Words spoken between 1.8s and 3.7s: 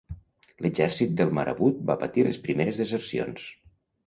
va patir les primeres desercions.